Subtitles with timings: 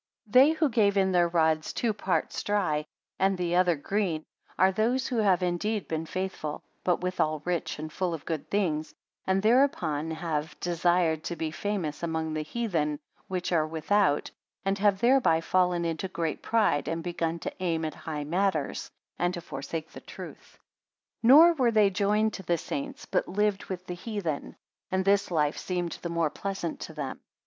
[0.25, 2.87] 70 They who gave in their rods two parts dry,
[3.19, 4.23] and the other been,
[4.57, 8.95] are those who have indeed been faithful, but withal rich and full of good things;
[9.27, 14.31] and thereupon upon have desired to be famous among the heathen which are without,
[14.65, 18.89] and have thereby fallen into great pride, and begun to aim at high matters,
[19.19, 20.57] and to forsake the truth.
[21.21, 24.55] 71 Nor were they joined to the saints, but lived with the heathen;
[24.89, 27.19] and this life seemed the more pleasant to them.